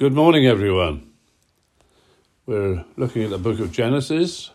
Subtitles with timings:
[0.00, 1.12] Good morning, everyone.
[2.46, 4.50] We're looking at the book of Genesis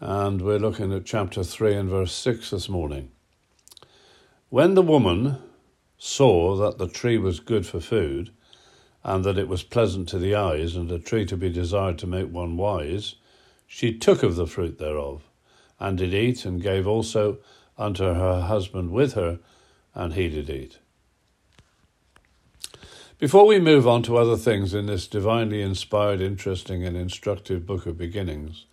[0.00, 3.10] and we're looking at chapter 3 and verse 6 this morning.
[4.48, 5.36] When the woman
[5.98, 8.30] saw that the tree was good for food,
[9.04, 12.06] and that it was pleasant to the eyes, and a tree to be desired to
[12.06, 13.16] make one wise,
[13.66, 15.28] she took of the fruit thereof,
[15.80, 17.36] and did eat, and gave also
[17.76, 19.38] unto her husband with her,
[19.94, 20.78] and he did eat.
[23.22, 27.86] Before we move on to other things in this divinely inspired, interesting, and instructive book
[27.86, 28.66] of beginnings,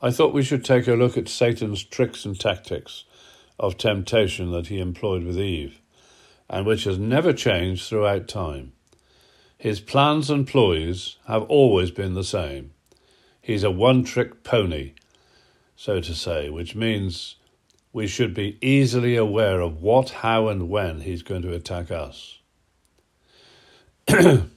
[0.00, 3.04] I thought we should take a look at Satan's tricks and tactics
[3.60, 5.80] of temptation that he employed with Eve,
[6.50, 8.72] and which has never changed throughout time.
[9.56, 12.72] His plans and ploys have always been the same.
[13.40, 14.94] He's a one trick pony,
[15.76, 17.36] so to say, which means
[17.92, 22.40] we should be easily aware of what, how, and when he's going to attack us.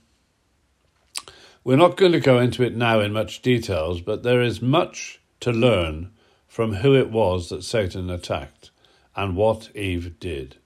[1.63, 5.21] We're not going to go into it now in much details, but there is much
[5.40, 6.12] to learn
[6.46, 8.71] from who it was that Satan attacked
[9.15, 10.57] and what Eve did.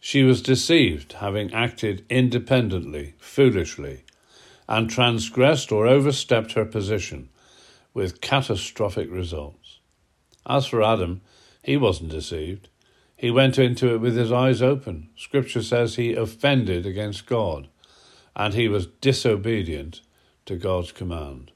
[0.00, 4.04] She was deceived, having acted independently, foolishly,
[4.68, 7.30] and transgressed or overstepped her position
[7.94, 9.78] with catastrophic results.
[10.46, 11.22] As for Adam,
[11.62, 12.68] he wasn't deceived.
[13.16, 15.08] He went into it with his eyes open.
[15.16, 17.68] Scripture says he offended against God,
[18.40, 20.00] and he was disobedient
[20.46, 21.52] to God's command.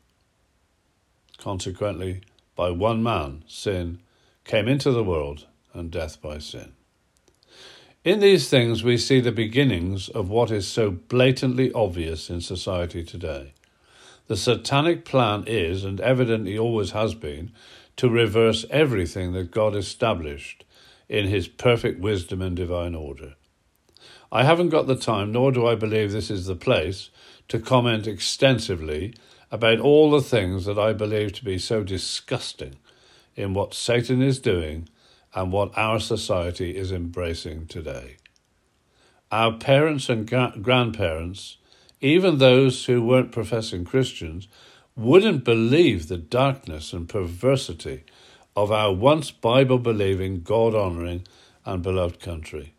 [1.38, 2.20] Consequently,
[2.54, 4.00] by one man, sin
[4.44, 6.74] came into the world, and death by sin.
[8.04, 13.02] In these things, we see the beginnings of what is so blatantly obvious in society
[13.02, 13.54] today.
[14.26, 17.50] The satanic plan is, and evidently always has been,
[17.96, 20.66] to reverse everything that God established
[21.08, 23.36] in his perfect wisdom and divine order.
[24.32, 27.10] I haven't got the time, nor do I believe this is the place,
[27.48, 29.14] to comment extensively
[29.50, 32.76] about all the things that I believe to be so disgusting
[33.36, 34.88] in what Satan is doing
[35.34, 38.16] and what our society is embracing today.
[39.30, 41.56] Our parents and gra- grandparents,
[42.00, 44.48] even those who weren't professing Christians,
[44.96, 48.04] wouldn't believe the darkness and perversity
[48.56, 51.26] of our once Bible believing, God honouring,
[51.64, 52.74] and beloved country.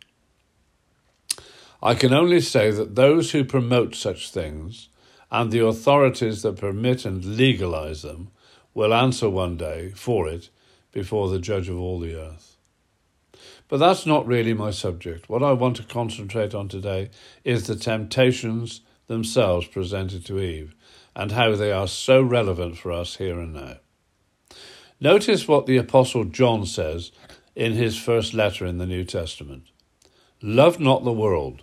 [1.82, 4.88] I can only say that those who promote such things
[5.30, 8.30] and the authorities that permit and legalize them
[8.74, 10.50] will answer one day for it
[10.92, 12.56] before the judge of all the earth.
[13.68, 15.28] But that's not really my subject.
[15.28, 17.10] What I want to concentrate on today
[17.44, 20.74] is the temptations themselves presented to Eve
[21.14, 23.76] and how they are so relevant for us here and now.
[25.00, 27.12] Notice what the Apostle John says
[27.54, 29.64] in his first letter in the New Testament
[30.42, 31.62] Love not the world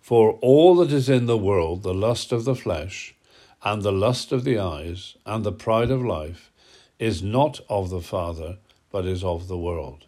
[0.00, 3.14] for all that is in the world, the lust of the flesh,
[3.62, 6.50] and the lust of the eyes, and the pride of life,
[6.98, 8.58] is not of the Father,
[8.90, 10.06] but is of the world.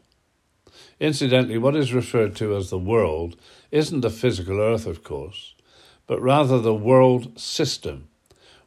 [0.99, 3.37] Incidentally, what is referred to as the world
[3.71, 5.55] isn't the physical earth, of course,
[6.07, 8.09] but rather the world system,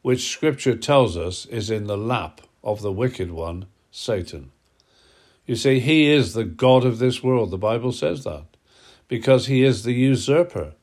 [0.02, 4.52] which Scripture tells us is in the lap of the wicked one, Satan.
[5.46, 8.46] You see, he is the God of this world, the Bible says that,
[9.08, 10.74] because he is the usurper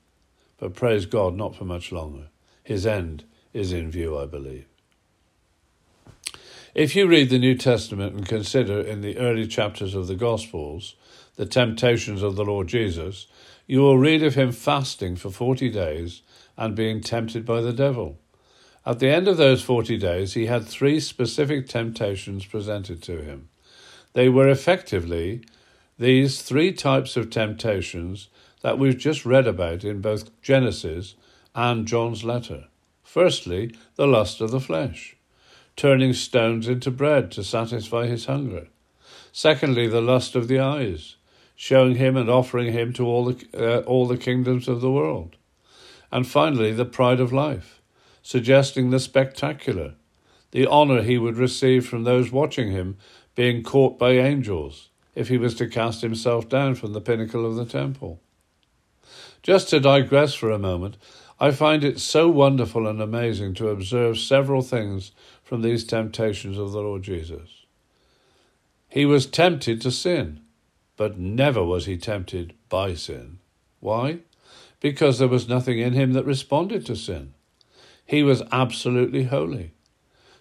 [0.63, 2.29] but praise God, not for much longer.
[2.63, 4.65] His end is in view, I believe.
[6.73, 10.95] If you read the New Testament and consider in the early chapters of the Gospels
[11.35, 13.27] the temptations of the Lord Jesus,
[13.67, 16.23] you will read of him fasting for forty days
[16.57, 18.21] and being tempted by the devil.
[18.87, 23.49] At the end of those forty days, he had three specific temptations presented to him.
[24.13, 25.43] They were effectively
[25.99, 28.29] these three types of temptations
[28.63, 31.15] that we've just read about in both Genesis
[31.55, 32.65] and John's letter.
[33.05, 35.17] Firstly, the lust of the flesh,
[35.77, 38.69] turning stones into bread to satisfy his hunger.
[39.33, 41.17] Secondly, the lust of the eyes,
[41.55, 45.37] showing him and offering him to all the, uh, all the kingdoms of the world.
[46.11, 47.83] And finally, the pride of life,
[48.23, 49.95] suggesting the spectacular,
[50.53, 52.97] the honour he would receive from those watching him
[53.35, 57.57] being caught by angels if he was to cast himself down from the pinnacle of
[57.57, 58.22] the temple.
[59.43, 60.97] Just to digress for a moment,
[61.41, 65.11] I find it so wonderful and amazing to observe several things
[65.43, 67.67] from these temptations of the Lord Jesus.
[68.89, 70.41] He was tempted to sin,
[70.97, 73.39] but never was he tempted by sin.
[73.81, 74.21] Why?
[74.79, 77.35] Because there was nothing in him that responded to sin.
[78.05, 79.73] He was absolutely holy.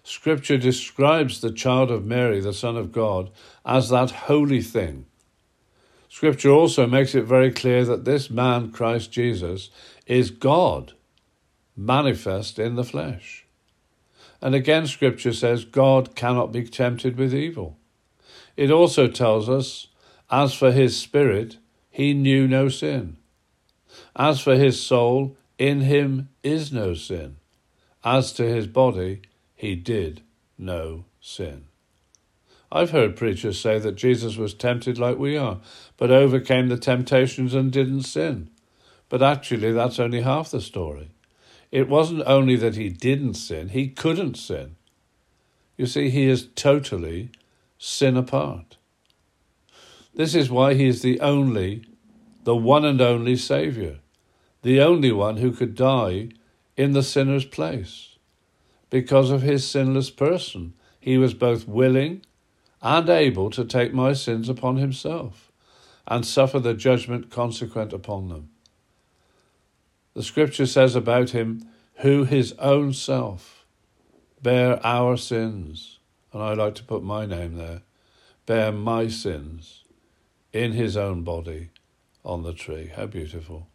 [0.04, 3.30] Scripture describes the child of Mary, the Son of God,
[3.64, 5.06] as that holy thing
[6.12, 9.70] Scripture also makes it very clear that this man, Christ Jesus,
[10.06, 10.92] is God.
[11.74, 13.46] manifest in the flesh.
[14.42, 17.78] And again, Scripture says God cannot be tempted with evil.
[18.58, 19.86] It also tells us,
[20.30, 21.56] as for his spirit,
[21.88, 23.16] he knew no sin.
[24.14, 27.36] As for his soul, in him is no sin.
[28.04, 29.22] As to his body,
[29.54, 30.20] he did
[30.58, 31.71] no sin.
[32.74, 35.60] I've heard preachers say that Jesus was tempted like we are,
[35.98, 38.48] but overcame the temptations and didn't sin.
[39.10, 41.10] But actually, that's only half the story.
[41.70, 44.76] It wasn't only that he didn't sin, he couldn't sin.
[45.76, 47.30] You see, he is totally
[47.76, 48.78] sin apart.
[50.14, 51.84] This is why he is the only,
[52.44, 53.96] the one and only Saviour,
[54.62, 56.30] the only one who could die
[56.78, 58.16] in the sinner's place.
[58.88, 62.22] Because of his sinless person, he was both willing
[62.82, 65.52] and able to take my sins upon himself
[66.06, 68.50] and suffer the judgment consequent upon them.
[70.14, 73.64] The scripture says about him, who his own self
[74.42, 76.00] bare our sins,
[76.32, 77.82] and I like to put my name there,
[78.44, 79.84] bear my sins
[80.52, 81.70] in his own body
[82.24, 82.90] on the tree.
[82.94, 83.68] How beautiful.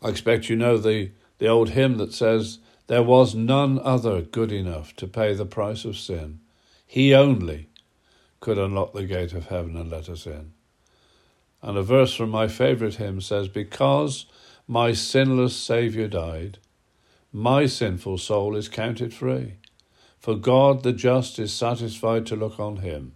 [0.00, 4.52] I expect you know the, the old hymn that says, There was none other good
[4.52, 6.40] enough to pay the price of sin.
[6.90, 7.68] He only
[8.40, 10.52] could unlock the gate of heaven and let us in.
[11.60, 14.24] And a verse from my favourite hymn says, Because
[14.66, 16.56] my sinless Saviour died,
[17.30, 19.56] my sinful soul is counted free.
[20.18, 23.12] For God the just is satisfied to look on him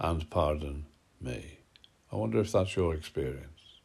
[0.00, 0.86] and pardon
[1.20, 1.58] me.
[2.10, 3.78] I wonder if that's your experience.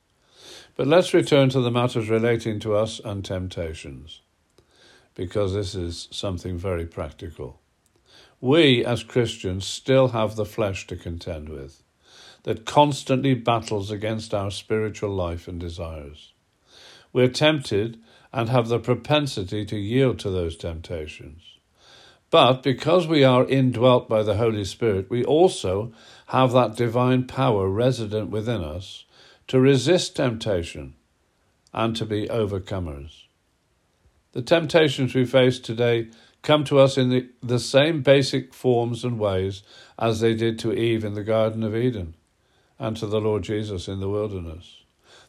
[0.76, 4.22] But let's return to the matters relating to us and temptations,
[5.14, 7.60] because this is something very practical
[8.46, 11.82] we as Christians still have the flesh to contend with,
[12.44, 16.32] that constantly battles against our spiritual life and desires.
[17.12, 18.00] We're tempted
[18.32, 21.42] and have the propensity to yield to those temptations.
[22.30, 25.92] But because we are indwelt by the Holy Spirit, we also
[26.28, 29.06] have that divine power resident within us
[29.48, 30.94] to resist temptation
[31.74, 33.24] and to be overcomers.
[34.34, 36.10] The temptations we face today
[36.46, 39.64] come to us in the, the same basic forms and ways
[40.00, 42.16] as they did to Eve in the Garden of Eden
[42.80, 44.84] and to the Lord Jesus in the wilderness.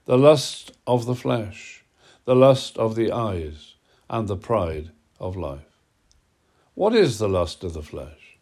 [0.04, 1.84] The lust of the flesh,
[2.26, 3.74] the lust of the eyes,
[4.08, 5.80] and the pride of life.
[6.74, 8.38] What is the lust of the flesh?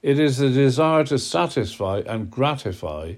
[0.00, 3.14] It is the desire to satisfy and gratify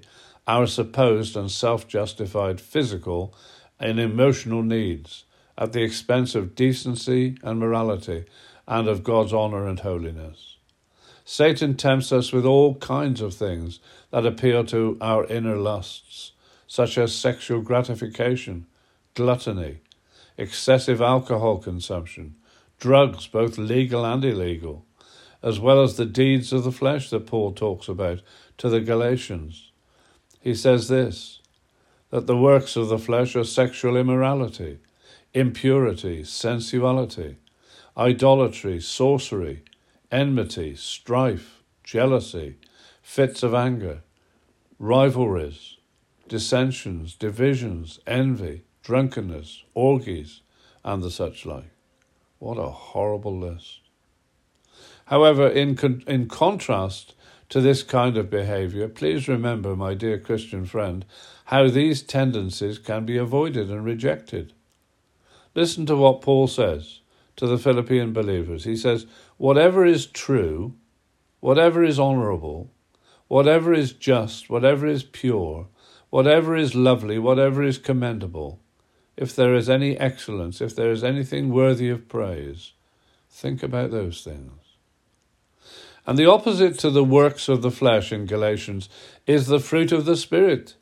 [0.47, 3.35] our supposed and self justified physical
[3.79, 5.25] and emotional needs
[5.57, 8.25] at the expense of decency and morality
[8.71, 10.57] and of God's honour and holiness.
[11.25, 13.81] Satan tempts us with all kinds of things
[14.13, 16.33] that appeal to our inner lusts,
[16.69, 18.67] such as sexual gratification,
[19.15, 19.81] gluttony,
[20.39, 22.37] excessive alcohol consumption,
[22.79, 24.87] drugs, both legal and illegal,
[25.43, 28.23] as well as the deeds of the flesh that Paul talks about
[28.59, 29.73] to the Galatians.
[30.41, 31.41] He says this
[32.11, 34.79] that the works of the flesh are sexual immorality,
[35.35, 37.37] impurity, sensuality
[38.01, 39.63] idolatry, sorcery,
[40.11, 42.57] enmity, strife, jealousy,
[43.03, 44.01] fits of anger,
[44.79, 45.77] rivalries,
[46.27, 50.41] dissensions, divisions, envy, drunkenness, orgies,
[50.83, 51.71] and the such like.
[52.39, 53.81] What a horrible list.
[55.07, 57.15] However, in, con- in contrast
[57.51, 61.05] to this kind of behavior, please remember, my dear Christian friend,
[61.47, 64.55] how these tendencies can be avoided and rejected.
[65.55, 67.00] Listen to what Paul says
[67.41, 68.65] to the Philippian believers.
[68.65, 69.07] He says,
[69.39, 70.75] Whatever is true,
[71.41, 72.71] whatever is honourable,
[73.29, 75.67] whatever is just, whatever is pure,
[76.11, 78.61] whatever is lovely, whatever is commendable,
[79.17, 82.75] if there is any excellence, if there is anything worthy of praise,
[83.31, 84.53] think about those things.
[86.07, 88.91] And the opposite to the works of the flesh in Galatians
[89.27, 90.75] is the fruit of the Spirit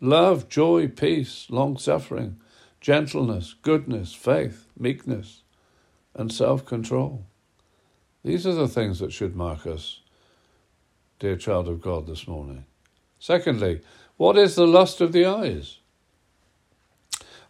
[0.00, 2.40] love, joy, peace, long suffering,
[2.80, 5.43] gentleness, goodness, faith, meekness,
[6.14, 7.26] and self control.
[8.22, 10.00] These are the things that should mark us,
[11.18, 12.64] dear child of God, this morning.
[13.18, 13.80] Secondly,
[14.16, 15.78] what is the lust of the eyes?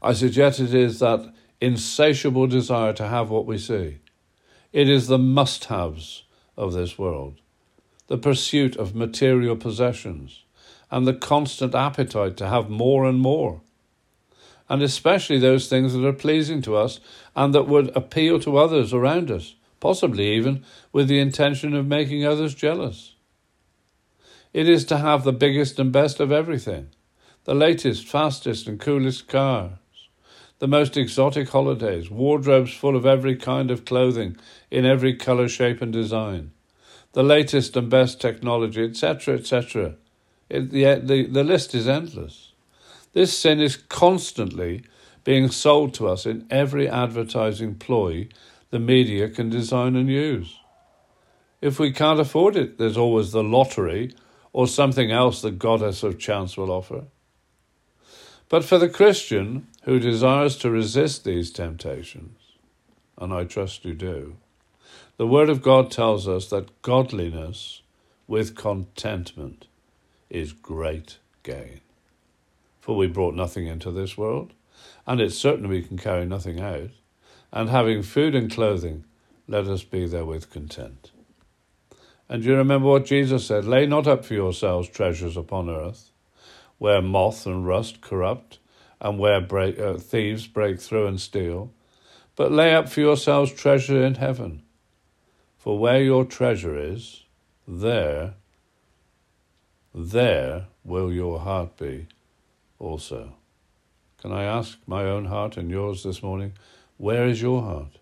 [0.03, 3.99] I suggest it is that insatiable desire to have what we see.
[4.73, 6.25] It is the must haves
[6.57, 7.41] of this world,
[8.09, 10.45] the pursuit of material possessions,
[10.91, 13.63] and the constant appetite to have more and more
[14.69, 17.01] and especially those things that are pleasing to us
[17.37, 22.25] and that would appeal to others around us, possibly even with the intention of making
[22.25, 23.15] others jealous.
[24.53, 26.91] It is to have the biggest and best of everything
[27.45, 29.73] the latest, fastest, and coolest cars,
[30.61, 34.35] the most exotic holidays, wardrobes full of every kind of clothing
[34.71, 36.53] in every colour, shape, and design,
[37.13, 39.97] the latest and best technology, etc., etc.
[40.49, 42.54] The, the, the list is endless.
[43.15, 44.83] This sin is constantly
[45.23, 48.29] being sold to us in every advertising ploy
[48.71, 50.59] the media can design and use.
[51.63, 54.13] If we can't afford it, there's always the lottery
[54.53, 57.05] or something else the goddess of chance will offer.
[58.49, 62.39] But for the Christian who desires to resist these temptations,
[63.17, 64.37] and I trust you do,
[65.17, 67.83] the Word of God tells us that godliness
[68.27, 69.67] with contentment
[70.29, 71.81] is great gain.
[72.85, 74.53] For we brought nothing into this world,
[75.07, 76.91] and it's certain we can carry nothing out,
[77.51, 79.07] and having food and clothing,
[79.49, 81.11] let us be therewith content.
[82.29, 83.65] And you remember what Jesus said?
[83.65, 86.11] Lay not up for yourselves treasures upon earth,
[86.77, 88.59] where moth and rust corrupt,
[89.01, 91.73] and where break, uh, thieves break through and steal,
[92.37, 94.61] but lay up for yourselves treasure in heaven.
[95.57, 97.23] For where your treasure is,
[97.67, 98.35] there,
[99.95, 102.09] there will your heart be
[102.85, 103.35] also.
[104.21, 106.53] Can I ask my own heart and yours this morning,
[106.97, 107.99] where is your heart?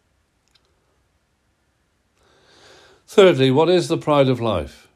[3.07, 4.89] Thirdly, what is the pride of life?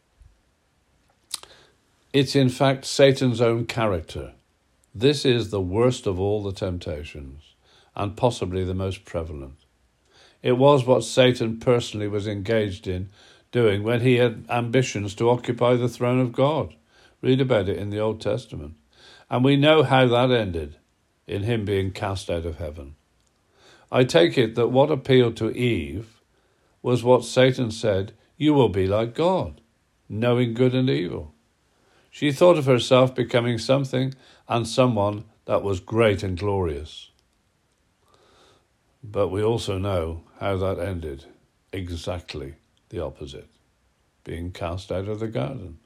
[2.13, 4.33] It's in fact Satan's own character.
[4.95, 7.55] This is the worst of all the temptations,
[7.95, 9.57] and possibly the most prevalent.
[10.43, 13.11] It was what Satan personally was engaged in
[13.53, 16.75] doing when he had ambitions to occupy the throne of God.
[17.21, 18.75] Read about it in the Old Testament.
[19.29, 20.77] And we know how that ended
[21.27, 22.95] in him being cast out of heaven.
[23.91, 26.21] I take it that what appealed to Eve
[26.83, 29.61] was what Satan said You will be like God,
[30.09, 31.35] knowing good and evil.
[32.11, 34.15] She thought of herself becoming something
[34.49, 37.11] and someone that was great and glorious.
[39.03, 41.25] But we also know how that ended
[41.73, 42.55] exactly
[42.89, 43.49] the opposite
[44.25, 45.79] being cast out of the garden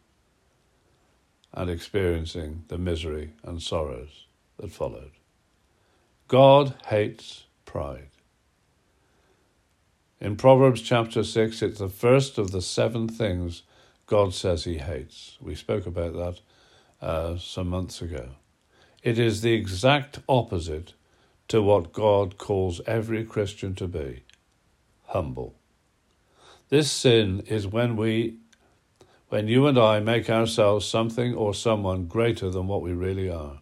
[1.53, 4.27] and experiencing the misery and sorrows
[4.59, 5.13] that followed.
[6.29, 8.09] God hates pride.
[10.21, 13.63] In Proverbs chapter 6, it's the first of the seven things
[14.07, 15.39] God says he hates.
[15.41, 16.41] We spoke about that
[17.01, 18.31] uh, some months ago.
[19.03, 20.93] It is the exact opposite
[21.49, 24.25] to what God calls every Christian to be
[25.07, 25.55] humble.
[26.69, 28.37] This sin is when we
[29.31, 33.61] when you and I make ourselves something or someone greater than what we really are.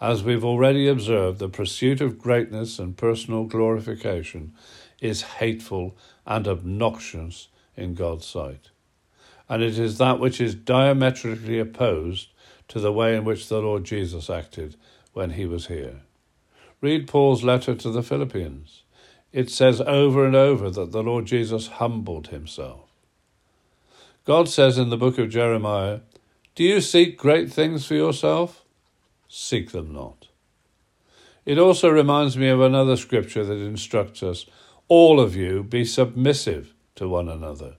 [0.00, 4.52] As we've already observed, the pursuit of greatness and personal glorification
[5.00, 8.70] is hateful and obnoxious in God's sight.
[9.48, 12.28] And it is that which is diametrically opposed
[12.68, 14.76] to the way in which the Lord Jesus acted
[15.12, 16.02] when he was here.
[16.80, 18.84] Read Paul's letter to the Philippians.
[19.32, 22.87] It says over and over that the Lord Jesus humbled himself.
[24.28, 26.00] God says in the book of Jeremiah,
[26.54, 28.62] Do you seek great things for yourself?
[29.26, 30.28] Seek them not.
[31.46, 34.44] It also reminds me of another scripture that instructs us
[34.86, 37.76] all of you be submissive to one another,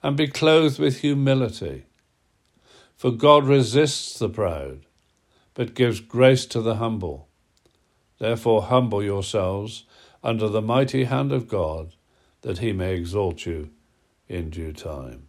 [0.00, 1.86] and be clothed with humility.
[2.94, 4.86] For God resists the proud,
[5.54, 7.26] but gives grace to the humble.
[8.20, 9.86] Therefore, humble yourselves
[10.22, 11.96] under the mighty hand of God,
[12.42, 13.70] that he may exalt you
[14.28, 15.26] in due time.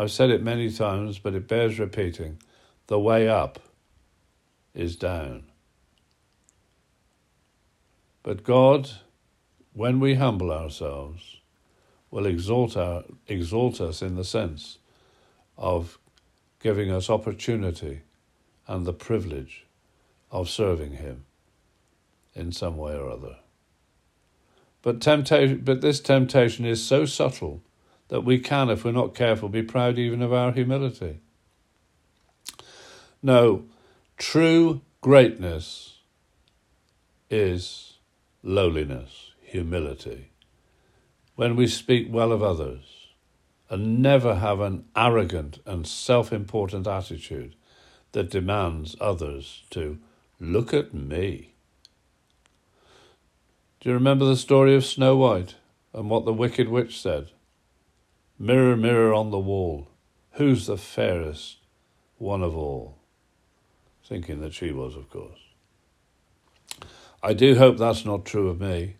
[0.00, 2.40] I've said it many times, but it bears repeating.
[2.86, 3.58] The way up
[4.74, 5.44] is down.
[8.22, 8.90] But God
[9.72, 11.40] when we humble ourselves,
[12.10, 14.78] will exalt, our, exalt us in the sense
[15.56, 15.98] of
[16.60, 18.00] giving us opportunity
[18.66, 19.66] and the privilege
[20.30, 21.24] of serving Him
[22.34, 23.36] in some way or other.
[24.82, 27.62] But, temptation, but this temptation is so subtle
[28.10, 31.20] that we can, if we're not careful, be proud even of our humility.
[33.22, 33.64] No,
[34.18, 35.98] true greatness
[37.30, 37.98] is
[38.42, 40.32] lowliness humility.
[41.36, 43.08] When we speak well of others
[43.70, 47.54] and never have an arrogant and self important attitude
[48.10, 49.98] that demands others to
[50.40, 51.54] look at me.
[53.80, 55.54] Do you remember the story of Snow White
[55.94, 57.30] and what the wicked witch said?
[58.42, 59.88] Mirror, mirror on the wall,
[60.32, 61.58] who's the fairest
[62.16, 62.96] one of all?
[64.02, 65.38] Thinking that she was, of course.
[67.22, 68.96] I do hope that's not true of me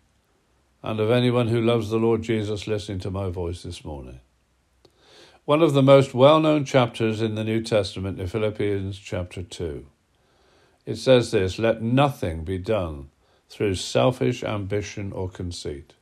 [0.83, 4.21] and of anyone who loves the Lord Jesus listening to my voice this morning.
[5.47, 9.87] One of the most well known chapters in the New Testament is Philippians chapter 2.
[10.85, 13.09] it says this let nothing be done
[13.49, 15.95] through selfish ambition or conceit,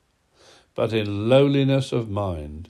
[0.75, 2.68] but in lowliness of mind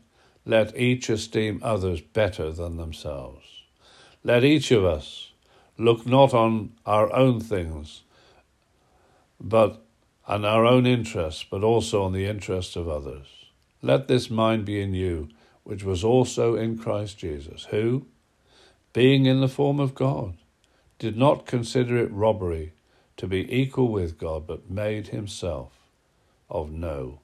[0.48, 3.44] let each esteem others better than themselves.
[4.24, 5.32] Let each of us
[5.76, 8.02] look not on our own things,
[9.38, 9.84] but
[10.26, 13.26] on our own interests, but also on the interests of others.
[13.82, 15.28] Let this mind be in you,
[15.64, 18.06] which was also in Christ Jesus, who,
[18.94, 20.38] being in the form of God,
[20.98, 22.72] did not consider it robbery
[23.18, 25.72] to be equal with God, but made himself
[26.48, 27.20] of no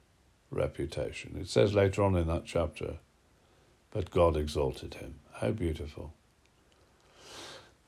[0.51, 1.35] reputation.
[1.41, 2.99] It says later on in that chapter,
[3.95, 5.15] but God exalted him.
[5.35, 6.13] How beautiful.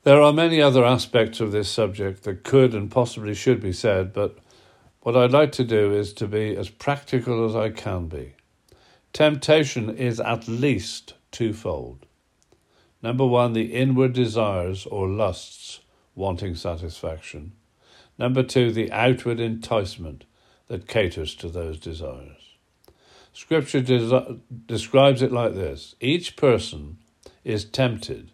[0.04, 4.14] There are many other aspects of this subject that could and possibly should be said,
[4.14, 4.38] but
[5.02, 8.36] what I'd like to do is to be as practical as I can be.
[9.12, 12.06] Temptation is at least twofold.
[13.02, 15.80] Number one, the inward desires or lusts
[16.14, 17.52] wanting satisfaction.
[18.16, 20.24] Number two, the outward enticement
[20.68, 22.37] that caters to those desires.
[23.38, 26.98] Scripture des- describes it like this Each person
[27.44, 28.32] is tempted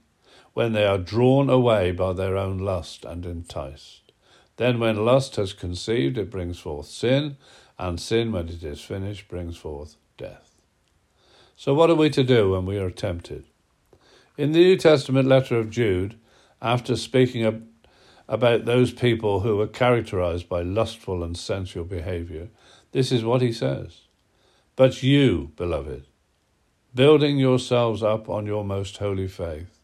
[0.55, 4.13] when they are drawn away by their own lust and enticed.
[4.57, 7.37] Then, when lust has conceived, it brings forth sin,
[7.79, 10.55] and sin, when it is finished, brings forth death.
[11.55, 13.45] So, what are we to do when we are tempted?
[14.39, 16.19] In the New Testament letter of Jude,
[16.63, 17.61] after speaking of,
[18.27, 22.49] about those people who were characterized by lustful and sensual behavior,
[22.93, 24.04] this is what he says
[24.77, 26.05] But you, beloved,
[26.95, 29.81] building yourselves up on your most holy faith,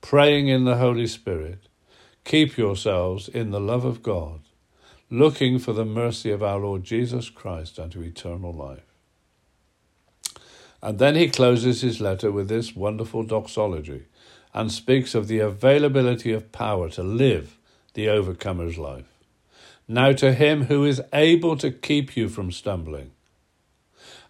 [0.00, 1.68] praying in the Holy Spirit,
[2.24, 4.40] keep yourselves in the love of God,
[5.10, 8.86] looking for the mercy of our Lord Jesus Christ unto eternal life.
[10.82, 14.04] And then he closes his letter with this wonderful doxology
[14.54, 17.58] and speaks of the availability of power to live
[17.92, 19.12] the overcomer's life.
[19.86, 23.10] Now to him who is able to keep you from stumbling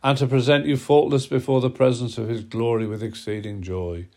[0.02, 4.08] and to present you faultless before the presence of his glory with exceeding joy.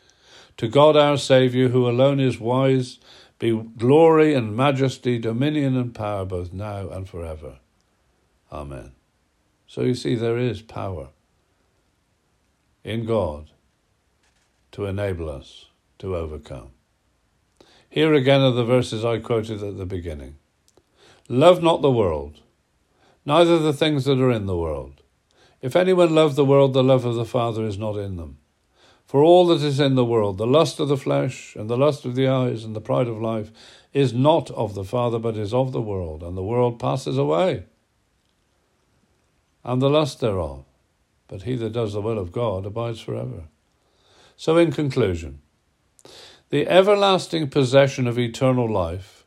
[0.58, 3.00] To God our Saviour, who alone is wise,
[3.38, 7.60] be glory and majesty, dominion and power both now and forever.
[8.52, 8.94] Amen.
[9.68, 11.10] So you see, there is power
[12.84, 13.50] in God
[14.72, 15.66] to enable us
[16.00, 16.70] to overcome.
[17.90, 20.36] Here again are the verses I quoted at the beginning
[21.28, 22.42] Love not the world,
[23.26, 25.02] neither the things that are in the world.
[25.66, 28.38] If anyone love the world, the love of the Father is not in them.
[29.06, 32.06] For all that is in the world, the lust of the flesh, and the lust
[32.06, 33.52] of the eyes, and the pride of life,
[33.92, 37.66] is not of the Father, but is of the world, and the world passes away,
[39.64, 40.66] and the lust thereof
[41.28, 43.46] but he that does the will of God abides forever.
[44.38, 45.42] So, in conclusion,
[46.50, 49.26] the everlasting possession of eternal life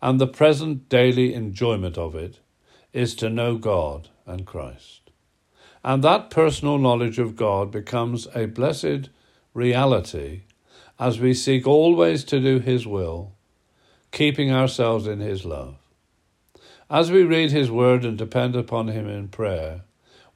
[0.00, 2.38] and the present daily enjoyment of it
[2.92, 4.99] is to know God and Christ.
[5.82, 9.08] And that personal knowledge of God becomes a blessed
[9.54, 10.42] reality
[10.98, 13.32] as we seek always to do His will,
[14.12, 15.76] keeping ourselves in His love.
[16.90, 19.82] As we read His word and depend upon Him in prayer,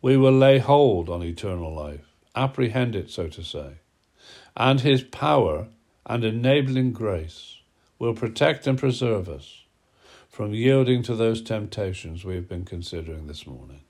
[0.04, 3.76] we will lay hold on eternal life, apprehend it, so to say,
[4.54, 5.68] and his power
[6.04, 7.60] and enabling grace
[7.98, 9.62] will protect and preserve us
[10.28, 13.80] from yielding to those temptations we have been considering this morning.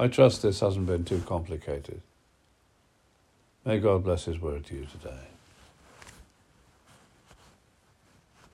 [0.00, 2.00] I trust this hasn't been too complicated.
[3.64, 5.26] May God bless His word to you today.